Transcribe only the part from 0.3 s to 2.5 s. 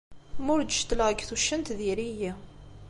Ma ur d-cetleɣ deg tuccent, diri-yi.